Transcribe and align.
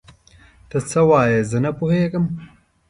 ته 0.69 0.77
څه 0.89 1.01
وايې؟ 1.09 1.39
زه 1.49 1.57
نه 1.65 1.71
پوهيږم. 1.77 2.25